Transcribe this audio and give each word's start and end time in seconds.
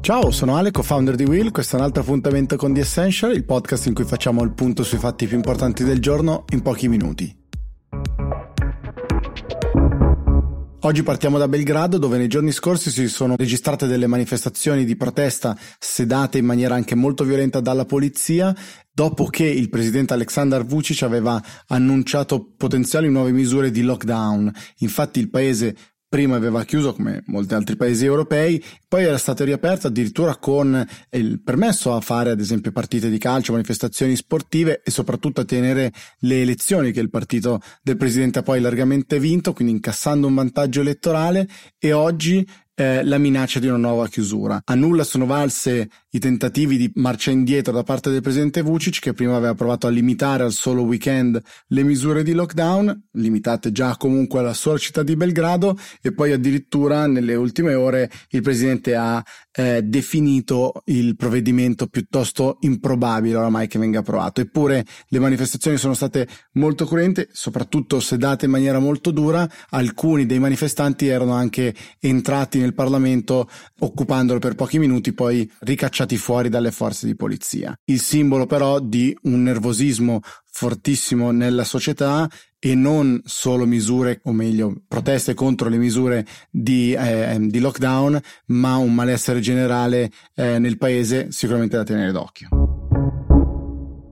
Ciao, 0.00 0.30
sono 0.30 0.56
Ale, 0.56 0.70
co-founder 0.70 1.16
di 1.16 1.24
Will. 1.24 1.50
Questo 1.50 1.76
è 1.76 1.78
un 1.78 1.84
altro 1.84 2.02
appuntamento 2.02 2.56
con 2.56 2.72
The 2.72 2.80
Essential, 2.80 3.34
il 3.34 3.44
podcast 3.44 3.86
in 3.86 3.94
cui 3.94 4.04
facciamo 4.04 4.42
il 4.42 4.52
punto 4.52 4.82
sui 4.82 4.96
fatti 4.96 5.26
più 5.26 5.36
importanti 5.36 5.84
del 5.84 6.00
giorno 6.00 6.44
in 6.50 6.62
pochi 6.62 6.88
minuti. 6.88 7.36
Oggi 10.82 11.02
partiamo 11.02 11.36
da 11.36 11.48
Belgrado 11.48 11.98
dove 11.98 12.16
nei 12.16 12.28
giorni 12.28 12.52
scorsi 12.52 12.90
si 12.90 13.08
sono 13.08 13.34
registrate 13.36 13.86
delle 13.86 14.06
manifestazioni 14.06 14.84
di 14.84 14.96
protesta 14.96 15.58
sedate 15.78 16.38
in 16.38 16.46
maniera 16.46 16.76
anche 16.76 16.94
molto 16.94 17.24
violenta 17.24 17.60
dalla 17.60 17.84
polizia 17.84 18.54
dopo 18.90 19.26
che 19.26 19.44
il 19.44 19.68
presidente 19.68 20.14
Aleksandar 20.14 20.64
Vucic 20.64 21.02
aveva 21.02 21.42
annunciato 21.66 22.54
potenziali 22.56 23.10
nuove 23.10 23.32
misure 23.32 23.70
di 23.70 23.82
lockdown. 23.82 24.50
Infatti 24.78 25.18
il 25.18 25.28
paese 25.28 25.76
prima 26.08 26.36
aveva 26.36 26.64
chiuso 26.64 26.94
come 26.94 27.22
molti 27.26 27.54
altri 27.54 27.76
paesi 27.76 28.04
europei, 28.04 28.62
poi 28.88 29.04
era 29.04 29.18
stato 29.18 29.44
riaperto 29.44 29.88
addirittura 29.88 30.36
con 30.36 30.86
il 31.10 31.40
permesso 31.42 31.94
a 31.94 32.00
fare 32.00 32.30
ad 32.30 32.40
esempio 32.40 32.72
partite 32.72 33.10
di 33.10 33.18
calcio, 33.18 33.52
manifestazioni 33.52 34.16
sportive 34.16 34.80
e 34.82 34.90
soprattutto 34.90 35.42
a 35.42 35.44
tenere 35.44 35.92
le 36.20 36.40
elezioni 36.40 36.92
che 36.92 37.00
il 37.00 37.10
partito 37.10 37.60
del 37.82 37.96
presidente 37.96 38.38
ha 38.38 38.42
poi 38.42 38.60
largamente 38.60 39.20
vinto, 39.20 39.52
quindi 39.52 39.74
incassando 39.74 40.26
un 40.26 40.34
vantaggio 40.34 40.80
elettorale. 40.80 41.46
E 41.78 41.92
oggi 41.92 42.46
eh, 42.78 43.02
la 43.02 43.18
minaccia 43.18 43.58
di 43.58 43.66
una 43.66 43.76
nuova 43.76 44.06
chiusura. 44.06 44.60
A 44.64 44.74
nulla 44.76 45.02
sono 45.02 45.26
valse 45.26 45.90
i 46.10 46.20
tentativi 46.20 46.76
di 46.76 46.90
marcia 46.94 47.32
indietro 47.32 47.72
da 47.72 47.82
parte 47.82 48.08
del 48.08 48.22
presidente 48.22 48.62
Vucic 48.62 49.00
che 49.00 49.12
prima 49.12 49.34
aveva 49.34 49.54
provato 49.54 49.88
a 49.88 49.90
limitare 49.90 50.44
al 50.44 50.52
solo 50.52 50.82
weekend 50.82 51.42
le 51.66 51.82
misure 51.82 52.22
di 52.22 52.32
lockdown, 52.32 53.08
limitate 53.14 53.72
già 53.72 53.96
comunque 53.96 54.38
alla 54.38 54.54
sola 54.54 54.78
città 54.78 55.02
di 55.02 55.16
Belgrado 55.16 55.76
e 56.00 56.12
poi 56.12 56.30
addirittura 56.30 57.08
nelle 57.08 57.34
ultime 57.34 57.74
ore 57.74 58.08
il 58.30 58.42
presidente 58.42 58.94
ha 58.94 59.24
eh, 59.58 59.82
definito 59.82 60.82
il 60.84 61.16
provvedimento 61.16 61.88
piuttosto 61.88 62.58
improbabile 62.60 63.38
oramai 63.38 63.66
che 63.66 63.80
venga 63.80 63.98
approvato. 63.98 64.40
Eppure 64.40 64.84
le 65.08 65.18
manifestazioni 65.18 65.76
sono 65.76 65.94
state 65.94 66.28
molto 66.52 66.86
cruente, 66.86 67.28
soprattutto 67.32 67.98
sedate 67.98 68.44
in 68.44 68.52
maniera 68.52 68.78
molto 68.78 69.10
dura, 69.10 69.50
alcuni 69.70 70.26
dei 70.26 70.38
manifestanti 70.38 71.08
erano 71.08 71.32
anche 71.32 71.74
entrati 71.98 72.60
nel 72.60 72.72
Parlamento 72.72 73.48
occupandolo 73.80 74.38
per 74.38 74.54
pochi 74.54 74.78
minuti, 74.78 75.12
poi 75.12 75.50
ricacciati 75.60 76.16
fuori 76.16 76.48
dalle 76.48 76.70
forze 76.70 77.06
di 77.06 77.16
polizia. 77.16 77.76
Il 77.86 77.98
simbolo 77.98 78.46
però 78.46 78.78
di 78.78 79.16
un 79.22 79.42
nervosismo 79.42 80.20
fortissimo 80.58 81.30
nella 81.30 81.64
società 81.64 82.28
e 82.60 82.74
non 82.74 83.20
solo 83.24 83.66
misure, 83.66 84.20
o 84.24 84.32
meglio, 84.32 84.82
proteste 84.86 85.34
contro 85.34 85.68
le 85.68 85.76
misure 85.76 86.26
di, 86.50 86.92
eh, 86.92 87.36
di 87.40 87.60
lockdown, 87.60 88.20
ma 88.46 88.76
un 88.76 88.94
malessere 88.94 89.40
generale 89.40 90.10
eh, 90.34 90.58
nel 90.58 90.76
paese 90.76 91.30
sicuramente 91.30 91.76
da 91.76 91.84
tenere 91.84 92.12
d'occhio. 92.12 92.48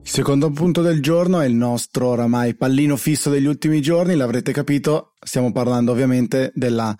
Il 0.02 0.12
secondo 0.12 0.50
punto 0.50 0.82
del 0.82 1.02
giorno 1.02 1.40
è 1.40 1.46
il 1.46 1.54
nostro 1.54 2.06
oramai 2.06 2.54
pallino 2.54 2.96
fisso 2.96 3.28
degli 3.28 3.46
ultimi 3.46 3.82
giorni, 3.82 4.14
l'avrete 4.14 4.52
capito, 4.52 5.14
stiamo 5.20 5.50
parlando 5.50 5.90
ovviamente 5.90 6.52
della 6.54 6.96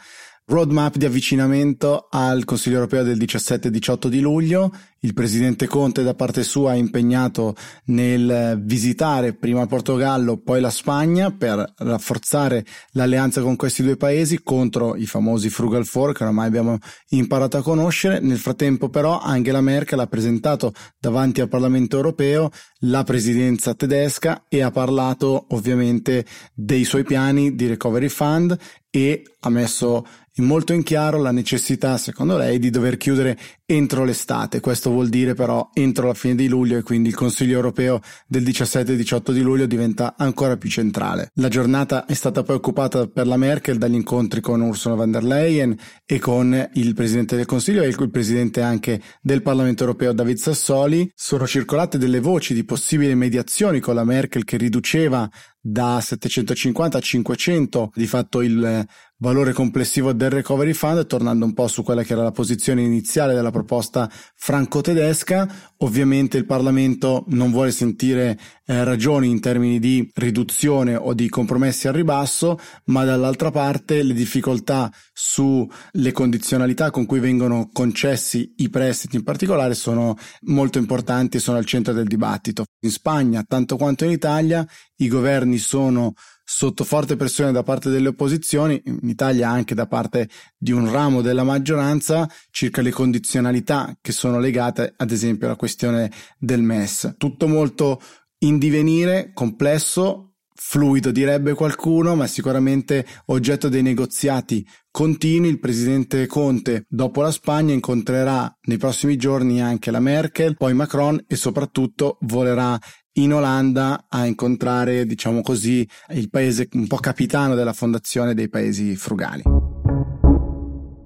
roadmap 0.47 0.97
di 0.97 1.05
avvicinamento 1.05 2.07
al 2.11 2.45
Consiglio 2.45 2.77
europeo 2.77 3.03
del 3.03 3.17
17 3.17 3.69
e 3.69 3.71
18 3.71 4.09
di 4.09 4.21
luglio. 4.21 4.73
Il 5.07 5.15
presidente 5.15 5.69
Conte 5.69 6.03
da 6.03 6.15
parte 6.15 6.43
sua 6.43 6.73
è 6.73 6.77
impegnato 6.77 7.55
nel 7.85 8.61
visitare 8.65 9.35
prima 9.35 9.65
Portogallo, 9.65 10.37
poi 10.37 10.61
la 10.61 10.69
Spagna 10.69 11.31
per 11.31 11.75
rafforzare 11.77 12.67
l'alleanza 12.91 13.41
con 13.41 13.55
questi 13.55 13.85
due 13.85 13.97
paesi 13.97 14.43
contro 14.43 14.97
i 14.97 15.07
famosi 15.07 15.49
Frugal 15.49 15.87
Four 15.87 16.13
che 16.13 16.25
oramai 16.25 16.49
abbiamo 16.49 16.79
imparato 17.11 17.57
a 17.57 17.63
conoscere. 17.63 18.19
Nel 18.19 18.39
frattempo 18.39 18.89
però 18.89 19.21
Angela 19.21 19.61
Merkel 19.61 20.01
ha 20.01 20.09
presentato 20.09 20.73
davanti 20.99 21.41
al 21.41 21.49
Parlamento 21.49 21.95
europeo 21.95 22.51
la 22.81 23.05
presidenza 23.05 23.75
tedesca 23.75 24.47
e 24.49 24.61
ha 24.61 24.73
parlato 24.73 25.47
ovviamente 25.51 26.27
dei 26.53 26.83
suoi 26.83 27.05
piani 27.05 27.55
di 27.55 27.69
recovery 27.69 28.09
fund 28.09 28.59
e 28.91 29.23
ha 29.41 29.51
messo 29.51 30.05
molto 30.37 30.73
in 30.73 30.83
chiaro 30.83 31.19
la 31.19 31.31
necessità, 31.31 31.97
secondo 31.97 32.37
lei, 32.37 32.59
di 32.59 32.71
dover 32.71 32.97
chiudere 32.97 33.39
entro 33.65 34.05
l'estate. 34.05 34.61
Questo 34.61 34.91
vuol 34.97 35.09
dire 35.11 35.35
però 35.35 35.69
entro 35.75 36.07
la 36.07 36.15
fine 36.15 36.35
di 36.35 36.49
luglio 36.49 36.79
e 36.79 36.83
quindi 36.83 37.11
il 37.11 37.15
Consiglio 37.15 37.57
europeo 37.57 38.01
del 38.27 38.43
17 38.43 38.95
e 38.95 38.97
18 38.97 39.33
di 39.33 39.43
luglio 39.43 39.67
diventa 39.67 40.15
ancora 40.17 40.57
più 40.57 40.71
centrale. 40.71 41.31
La 41.35 41.49
giornata 41.49 42.07
è 42.07 42.15
stata 42.15 42.43
poi 42.43 42.57
occupata 42.57 43.07
per 43.07 43.27
la 43.27 43.37
Merkel 43.37 43.77
dagli 43.77 43.95
incontri 43.95 44.41
con 44.41 44.61
Ursula 44.63 44.95
von 44.95 45.11
der 45.11 45.23
Leyen 45.23 45.77
e 46.07 46.19
con 46.19 46.69
il 46.75 46.95
Presidente 46.95 47.37
del 47.37 47.45
Consiglio 47.45 47.83
e 47.83 47.89
il 47.89 48.11
Presidente 48.11 48.63
anche 48.63 49.01
del 49.21 49.43
Parlamento 49.43 49.83
europeo 49.85 50.13
David 50.13 50.39
Sassoli. 50.39 51.11
Sono 51.15 51.47
circolate 51.47 51.99
delle 51.99 52.21
voci 52.21 52.55
di 52.55 52.65
possibili 52.65 53.15
mediazioni 53.15 53.81
con 53.81 53.95
la 53.95 54.05
Merkel 54.05 54.45
che 54.45 54.57
riduceva 54.57 55.29
da 55.69 56.01
750 56.01 56.99
a 56.99 57.01
500 57.01 57.91
di 57.95 58.07
fatto 58.07 58.41
il 58.41 58.87
valore 59.19 59.53
complessivo 59.53 60.13
del 60.13 60.31
recovery 60.31 60.73
fund, 60.75 61.07
tornando 61.07 61.45
un 61.45 61.55
po' 61.55 61.69
su 61.69 61.83
quella 61.83 62.03
che 62.03 62.13
era 62.13 62.23
la 62.23 62.33
posizione 62.33 62.83
iniziale 62.83 63.35
della 63.35 63.51
proposta 63.51 64.11
franco-tedesca. 64.35 65.75
Ovviamente 65.79 66.37
il 66.37 66.45
Parlamento 66.45 67.25
non 67.29 67.51
vuole 67.51 67.71
sentire 67.71 68.39
eh, 68.67 68.85
ragioni 68.85 69.29
in 69.29 69.41
termini 69.41 69.79
di 69.79 70.09
riduzione 70.15 70.95
o 70.97 71.15
di 71.15 71.29
compromessi 71.29 71.89
al 71.89 71.95
ribasso, 71.95 72.59
ma 72.87 73.05
dall'altra 73.05 73.51
parte 73.51 74.03
le 74.03 74.15
difficoltà 74.15 74.93
sulle 75.13 76.13
condizionalità 76.13 76.91
con 76.91 77.07
cui 77.07 77.21
vengono 77.21 77.71
concessi 77.73 78.55
i 78.59 78.69
prestiti 78.69 79.17
in 79.17 79.25
particolare 79.25 79.75
sono 79.75 80.17
molto 80.43 80.79
importanti 80.79 81.39
e 81.39 81.41
sono 81.41 81.59
al 81.59 81.65
centro 81.65 81.93
del 81.93 82.07
dibattito. 82.07 82.65
In 82.81 82.91
Spagna, 82.91 83.43
tanto 83.47 83.77
quanto 83.77 84.05
in 84.05 84.11
Italia, 84.11 84.67
i 84.97 85.09
governi 85.09 85.59
sono 85.59 86.15
sotto 86.49 86.85
forte 86.85 87.17
pressione 87.17 87.51
da 87.51 87.63
parte 87.63 87.91
delle 87.91 88.09
opposizioni, 88.09 88.81
in 88.85 89.09
Italia 89.09 89.49
anche 89.49 89.75
da 89.75 89.87
parte 89.87 90.29
di 90.57 90.71
un 90.71 90.91
ramo 90.91 91.21
della 91.21 91.43
maggioranza, 91.43 92.29
circa 92.51 92.83
le 92.83 92.91
condizionalità 92.91 93.97
che 94.01 94.13
sono 94.13 94.39
legate 94.39 94.95
ad 94.97 95.11
esempio 95.11 95.49
alla 95.49 95.57
questione 95.57 96.11
del 96.39 96.63
MES. 96.63 97.15
Tutto 97.19 97.49
molto 97.49 98.01
in 98.39 98.59
divenire, 98.59 99.33
complesso, 99.35 100.35
fluido 100.55 101.11
direbbe 101.11 101.55
qualcuno, 101.55 102.15
ma 102.15 102.27
sicuramente 102.27 103.07
oggetto 103.27 103.69
dei 103.69 103.83
negoziati 103.83 104.67
continui. 104.91 105.49
Il 105.49 105.61
presidente 105.61 106.27
Conte, 106.27 106.87
dopo 106.89 107.23
la 107.23 107.31
Spagna, 107.31 107.75
incontrerà 107.75 108.53
nei 108.63 108.79
prossimi 108.79 109.17
giorni 109.17 109.61
anche 109.61 109.91
la 109.91 110.01
Merkel, 110.01 110.57
poi 110.57 110.75
Macron 110.75 111.23
e 111.27 111.37
soprattutto 111.37 112.19
volerà 112.23 112.79
in 113.19 113.33
Olanda 113.33 114.07
a 114.09 114.27
incontrare, 114.27 115.07
diciamo 115.07 115.43
così, 115.43 115.87
il 116.11 116.31
paese 116.31 116.69
un 116.73 116.87
po' 116.87 116.97
capitano 116.97 117.55
della 117.55 117.73
fondazione 117.73 118.35
dei 118.35 118.49
paesi 118.49 118.97
frugali. 118.97 119.43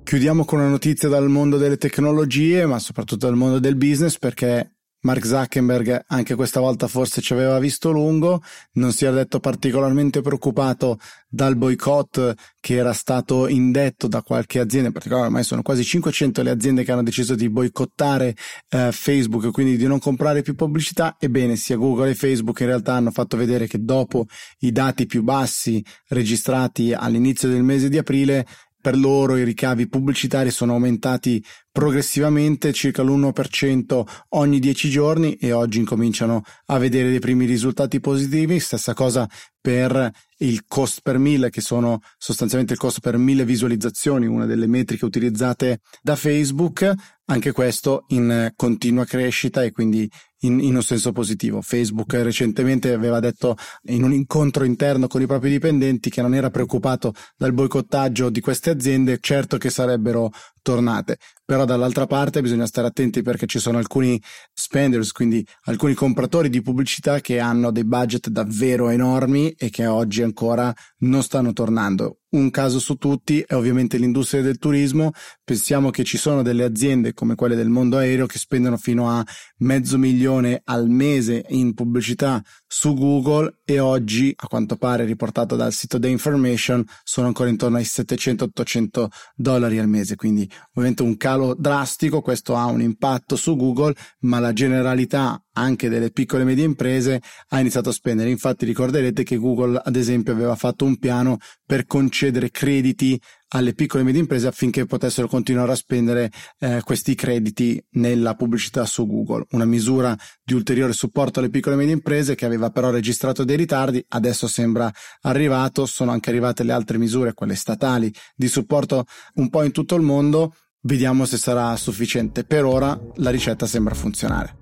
Chiudiamo 0.02 0.44
con 0.44 0.58
una 0.58 0.68
notizia 0.68 1.08
dal 1.08 1.28
mondo 1.28 1.56
delle 1.56 1.76
tecnologie, 1.76 2.66
ma 2.66 2.78
soprattutto 2.78 3.26
dal 3.26 3.36
mondo 3.36 3.60
del 3.60 3.76
business, 3.76 4.18
perché 4.18 4.79
Mark 5.02 5.24
Zuckerberg 5.24 6.04
anche 6.08 6.34
questa 6.34 6.60
volta 6.60 6.86
forse 6.86 7.20
ci 7.20 7.32
aveva 7.32 7.58
visto 7.58 7.90
lungo, 7.90 8.42
non 8.72 8.92
si 8.92 9.04
era 9.04 9.16
detto 9.16 9.40
particolarmente 9.40 10.20
preoccupato 10.20 10.98
dal 11.28 11.56
boicott 11.56 12.34
che 12.60 12.74
era 12.74 12.92
stato 12.92 13.48
indetto 13.48 14.08
da 14.08 14.22
qualche 14.22 14.58
azienda, 14.58 14.88
in 14.88 14.92
particolare 14.92 15.26
ormai 15.26 15.44
sono 15.44 15.62
quasi 15.62 15.84
500 15.84 16.42
le 16.42 16.50
aziende 16.50 16.84
che 16.84 16.92
hanno 16.92 17.02
deciso 17.02 17.34
di 17.34 17.48
boicottare 17.48 18.34
eh, 18.68 18.90
Facebook 18.92 19.44
e 19.44 19.50
quindi 19.50 19.76
di 19.76 19.86
non 19.86 19.98
comprare 19.98 20.42
più 20.42 20.54
pubblicità. 20.54 21.16
Ebbene, 21.18 21.56
sia 21.56 21.76
Google 21.76 22.10
e 22.10 22.14
Facebook 22.14 22.60
in 22.60 22.66
realtà 22.66 22.94
hanno 22.94 23.10
fatto 23.10 23.36
vedere 23.36 23.66
che 23.66 23.82
dopo 23.82 24.26
i 24.60 24.72
dati 24.72 25.06
più 25.06 25.22
bassi 25.22 25.82
registrati 26.08 26.92
all'inizio 26.92 27.48
del 27.48 27.62
mese 27.62 27.88
di 27.88 27.96
aprile 27.96 28.46
per 28.80 28.96
loro 28.96 29.36
i 29.36 29.44
ricavi 29.44 29.88
pubblicitari 29.88 30.50
sono 30.50 30.72
aumentati 30.72 31.44
progressivamente 31.72 32.72
circa 32.72 33.02
l'1% 33.02 34.02
ogni 34.30 34.58
10 34.58 34.90
giorni 34.90 35.34
e 35.34 35.52
oggi 35.52 35.78
incominciano 35.78 36.42
a 36.66 36.78
vedere 36.78 37.10
dei 37.10 37.20
primi 37.20 37.46
risultati 37.46 38.00
positivi. 38.00 38.58
Stessa 38.58 38.94
cosa 38.94 39.28
per 39.60 40.10
il 40.38 40.64
cost 40.66 41.00
per 41.02 41.18
mille, 41.18 41.50
che 41.50 41.60
sono 41.60 42.00
sostanzialmente 42.16 42.72
il 42.72 42.78
costo 42.78 43.00
per 43.00 43.16
mille 43.18 43.44
visualizzazioni, 43.44 44.26
una 44.26 44.46
delle 44.46 44.66
metriche 44.66 45.04
utilizzate 45.04 45.80
da 46.02 46.16
Facebook. 46.16 46.92
Anche 47.26 47.52
questo 47.52 48.06
in 48.08 48.50
continua 48.56 49.04
crescita 49.04 49.62
e 49.62 49.70
quindi 49.70 50.10
in, 50.40 50.58
in, 50.60 50.74
un 50.74 50.82
senso 50.82 51.12
positivo. 51.12 51.60
Facebook 51.60 52.14
recentemente 52.14 52.92
aveva 52.92 53.20
detto 53.20 53.56
in 53.84 54.02
un 54.02 54.12
incontro 54.12 54.64
interno 54.64 55.06
con 55.06 55.22
i 55.22 55.26
propri 55.26 55.50
dipendenti 55.50 56.10
che 56.10 56.22
non 56.22 56.34
era 56.34 56.50
preoccupato 56.50 57.12
dal 57.36 57.52
boicottaggio 57.52 58.30
di 58.30 58.40
queste 58.40 58.70
aziende, 58.70 59.18
certo 59.20 59.58
che 59.58 59.70
sarebbero 59.70 60.30
tornate. 60.62 61.18
Però 61.44 61.64
dall'altra 61.64 62.06
parte 62.06 62.40
bisogna 62.40 62.66
stare 62.66 62.86
attenti 62.86 63.22
perché 63.22 63.46
ci 63.46 63.58
sono 63.58 63.78
alcuni 63.78 64.20
spenders, 64.52 65.12
quindi 65.12 65.44
alcuni 65.64 65.94
compratori 65.94 66.48
di 66.48 66.62
pubblicità 66.62 67.20
che 67.20 67.40
hanno 67.40 67.70
dei 67.70 67.84
budget 67.84 68.28
davvero 68.28 68.88
enormi 68.88 69.50
e 69.50 69.70
che 69.70 69.86
oggi 69.86 70.22
ancora 70.22 70.72
non 70.98 71.22
stanno 71.22 71.52
tornando. 71.52 72.19
Un 72.30 72.50
caso 72.50 72.78
su 72.78 72.96
tutti 72.96 73.40
è 73.40 73.54
ovviamente 73.54 73.96
l'industria 73.96 74.42
del 74.42 74.58
turismo. 74.58 75.12
Pensiamo 75.42 75.90
che 75.90 76.04
ci 76.04 76.16
sono 76.18 76.42
delle 76.42 76.64
aziende 76.64 77.12
come 77.12 77.34
quelle 77.34 77.56
del 77.56 77.68
mondo 77.68 77.96
aereo 77.96 78.26
che 78.26 78.38
spendono 78.38 78.76
fino 78.76 79.08
a 79.08 79.24
mezzo 79.58 79.98
milione 79.98 80.60
al 80.64 80.88
mese 80.88 81.44
in 81.48 81.74
pubblicità 81.74 82.42
su 82.66 82.94
Google 82.94 83.58
e 83.64 83.80
oggi, 83.80 84.32
a 84.36 84.46
quanto 84.46 84.76
pare 84.76 85.04
riportato 85.04 85.56
dal 85.56 85.72
sito 85.72 85.98
The 85.98 86.08
Information, 86.08 86.84
sono 87.02 87.26
ancora 87.26 87.48
intorno 87.48 87.78
ai 87.78 87.84
700-800 87.84 89.06
dollari 89.34 89.78
al 89.78 89.88
mese. 89.88 90.16
Quindi 90.16 90.48
ovviamente 90.70 91.02
un 91.02 91.16
calo 91.16 91.54
drastico, 91.58 92.20
questo 92.20 92.54
ha 92.56 92.66
un 92.66 92.80
impatto 92.80 93.36
su 93.36 93.56
Google, 93.56 93.94
ma 94.20 94.38
la 94.38 94.52
generalità 94.52 95.42
anche 95.52 95.88
delle 95.88 96.10
piccole 96.10 96.42
e 96.42 96.46
medie 96.46 96.64
imprese 96.64 97.20
ha 97.48 97.60
iniziato 97.60 97.88
a 97.88 97.92
spendere. 97.92 98.30
Infatti 98.30 98.64
ricorderete 98.64 99.22
che 99.22 99.36
Google 99.36 99.80
ad 99.82 99.96
esempio 99.96 100.32
aveva 100.32 100.54
fatto 100.54 100.84
un 100.84 100.98
piano 100.98 101.38
per 101.64 101.86
concedere 101.86 102.50
crediti 102.50 103.20
alle 103.52 103.74
piccole 103.74 104.02
e 104.02 104.06
medie 104.06 104.20
imprese 104.20 104.46
affinché 104.46 104.86
potessero 104.86 105.26
continuare 105.26 105.72
a 105.72 105.76
spendere 105.76 106.30
eh, 106.58 106.80
questi 106.84 107.14
crediti 107.14 107.82
nella 107.92 108.34
pubblicità 108.34 108.84
su 108.84 109.06
Google. 109.06 109.46
Una 109.50 109.64
misura 109.64 110.16
di 110.42 110.54
ulteriore 110.54 110.92
supporto 110.92 111.40
alle 111.40 111.50
piccole 111.50 111.74
e 111.74 111.78
medie 111.78 111.94
imprese 111.94 112.34
che 112.34 112.44
aveva 112.44 112.70
però 112.70 112.90
registrato 112.90 113.44
dei 113.44 113.56
ritardi, 113.56 114.04
adesso 114.08 114.46
sembra 114.46 114.90
arrivato, 115.22 115.86
sono 115.86 116.12
anche 116.12 116.30
arrivate 116.30 116.62
le 116.62 116.72
altre 116.72 116.98
misure, 116.98 117.34
quelle 117.34 117.56
statali, 117.56 118.12
di 118.36 118.48
supporto 118.48 119.04
un 119.34 119.48
po' 119.48 119.62
in 119.62 119.72
tutto 119.72 119.96
il 119.96 120.02
mondo. 120.02 120.54
Vediamo 120.82 121.26
se 121.26 121.36
sarà 121.36 121.76
sufficiente. 121.76 122.44
Per 122.44 122.64
ora 122.64 122.98
la 123.16 123.30
ricetta 123.30 123.66
sembra 123.66 123.94
funzionare. 123.94 124.59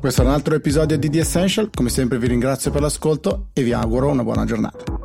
Questo 0.00 0.22
è 0.22 0.24
un 0.24 0.30
altro 0.30 0.54
episodio 0.54 0.96
di 0.96 1.10
The 1.10 1.18
Essential, 1.18 1.68
come 1.74 1.90
sempre 1.90 2.18
vi 2.18 2.26
ringrazio 2.26 2.70
per 2.70 2.80
l'ascolto 2.80 3.48
e 3.52 3.62
vi 3.62 3.74
auguro 3.74 4.08
una 4.08 4.24
buona 4.24 4.46
giornata. 4.46 4.99